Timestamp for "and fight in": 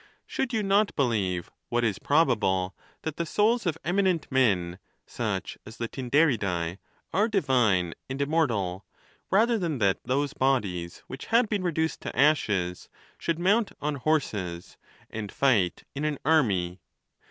15.11-16.03